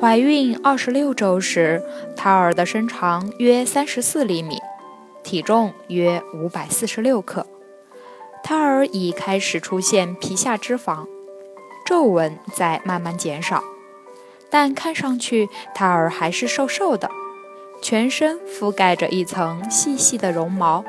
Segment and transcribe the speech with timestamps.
[0.00, 1.82] 怀孕二十六周时，
[2.16, 4.56] 胎儿的身长约三十四厘米，
[5.22, 7.46] 体重约五百四十六克，
[8.42, 11.06] 胎儿已开始出现皮下脂肪，
[11.84, 13.62] 皱纹在慢慢减少，
[14.48, 17.10] 但看上去胎儿还是瘦瘦的，
[17.82, 20.82] 全身覆盖着一层细细的绒毛。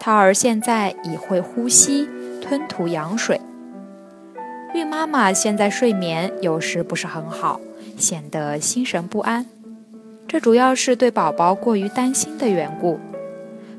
[0.00, 2.08] 胎儿现在已会呼吸、
[2.40, 3.38] 吞吐羊水。
[4.72, 7.60] 孕妈妈现在睡眠有时不是很好。
[8.02, 9.46] 显得心神不安，
[10.26, 12.98] 这主要是对宝宝过于担心的缘故。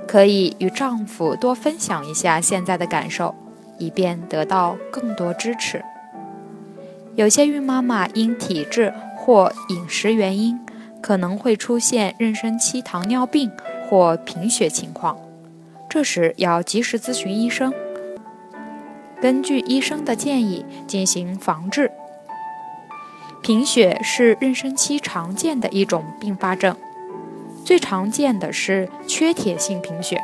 [0.07, 3.35] 可以与丈夫多分享一下现在的感受，
[3.77, 5.83] 以便得到更多支持。
[7.15, 10.59] 有些孕妈妈因体质或饮食原因，
[11.01, 13.51] 可能会出现妊娠期糖尿病
[13.89, 15.17] 或贫血情况，
[15.89, 17.73] 这时要及时咨询医生，
[19.21, 21.91] 根据医生的建议进行防治。
[23.43, 26.77] 贫血是妊娠期常见的一种并发症，
[27.65, 30.17] 最常见的是缺铁性贫血，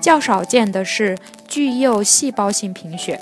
[0.00, 3.20] 较少见的是巨幼细胞性贫血，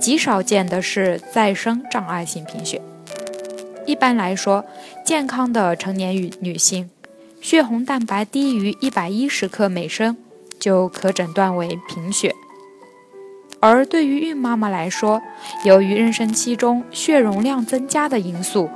[0.00, 2.82] 极少见的是再生障碍性贫血。
[3.86, 4.64] 一般来说，
[5.04, 6.90] 健康的成年女女性，
[7.40, 10.16] 血红蛋白低于一百一十克每升，
[10.58, 12.34] 就可诊断为贫血。
[13.64, 15.22] 而对于孕妈妈来说，
[15.64, 18.68] 由于妊娠期中血容量增加的因素，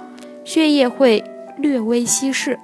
[0.45, 1.25] 血液会
[1.57, 2.61] 略微稀释，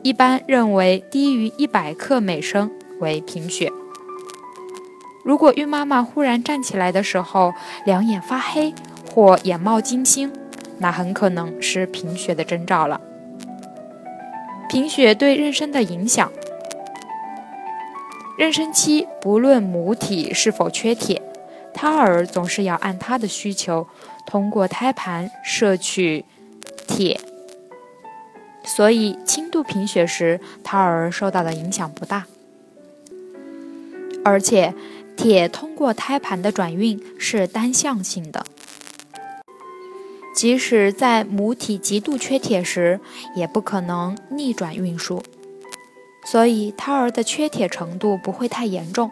[0.00, 3.70] 一般认为低于一百克每升为贫血。
[5.22, 7.52] 如果孕妈妈忽然站起来的时候
[7.84, 8.72] 两眼发黑
[9.14, 10.32] 或眼冒金星，
[10.78, 12.98] 那很可能是贫血的征兆了。
[14.70, 16.32] 贫血对妊娠的影响，
[18.38, 21.20] 妊娠期不论母体是否缺铁。
[21.84, 23.86] 胎儿总是要按他的需求
[24.24, 26.24] 通过胎盘摄取
[26.86, 27.20] 铁，
[28.64, 32.24] 所以轻度贫血时，胎儿受到的影响不大。
[34.24, 34.72] 而且，
[35.14, 38.46] 铁通过胎盘的转运是单向性的，
[40.34, 42.98] 即使在母体极度缺铁时，
[43.36, 45.22] 也不可能逆转运输，
[46.24, 49.10] 所以胎儿的缺铁程度不会太严重。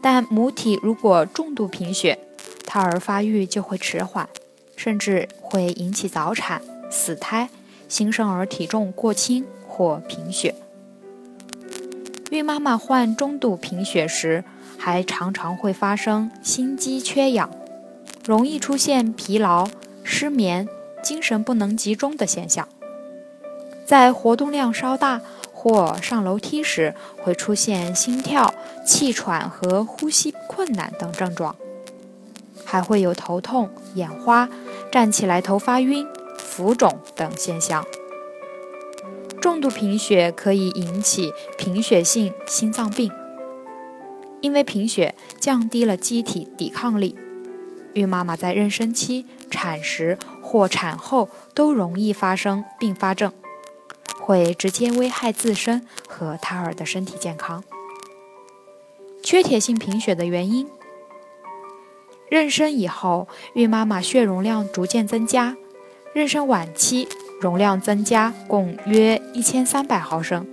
[0.00, 2.18] 但母体如果重度贫血，
[2.66, 4.28] 胎儿发育就会迟缓，
[4.76, 7.48] 甚至会引起早产、死胎、
[7.88, 10.54] 新生儿体重过轻或贫血。
[12.30, 14.44] 孕妈妈患中度贫血时，
[14.76, 17.50] 还常常会发生心肌缺氧，
[18.24, 19.68] 容易出现疲劳、
[20.04, 20.68] 失眠、
[21.02, 22.68] 精神不能集中的现象。
[23.84, 25.22] 在活动量稍大。
[25.60, 28.54] 或上楼梯时会出现心跳、
[28.86, 31.56] 气喘和呼吸困难等症状，
[32.64, 34.48] 还会有头痛、眼花、
[34.92, 36.06] 站起来头发晕、
[36.38, 37.84] 浮肿等现象。
[39.40, 43.10] 重度贫血可以引起贫血性心脏病，
[44.40, 47.16] 因为贫血降低了机体抵抗力，
[47.94, 53.32] 孕妈妈在妊娠期、产时或产后都容易发生并发症。
[54.28, 57.64] 会直接危害自身和胎儿的身体健康。
[59.22, 60.68] 缺铁性贫血的原因：
[62.30, 65.56] 妊娠以后，孕妈妈血容量逐渐增加，
[66.14, 67.08] 妊娠晚期
[67.40, 70.46] 容量增加共约一千三百毫升。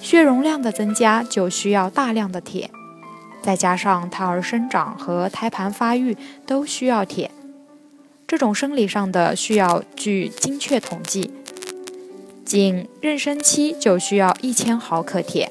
[0.00, 2.68] 血容量的增加就需要大量的铁，
[3.42, 7.30] 再加上胎儿生长和胎盘发育都需要铁，
[8.26, 11.32] 这种生理上的需要据精确统计。
[12.46, 15.50] 仅妊娠期就需要一千毫克铁。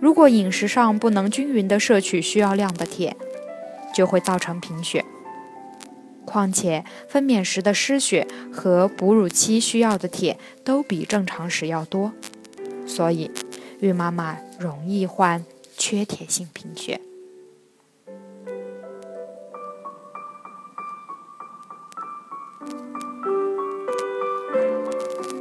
[0.00, 3.16] 如果饮食上不能均匀的摄取需要量的铁，
[3.92, 5.04] 就会造成贫血。
[6.24, 12.12] 况且分娩时的失血和哺乳期需要的铁都比正常时要多，
[12.86, 13.28] 所以
[13.80, 15.44] 孕妈妈容易患
[15.76, 17.00] 缺铁性贫血。